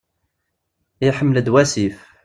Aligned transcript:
Iḥemmel-d 1.07 1.47
wasif. 1.53 1.97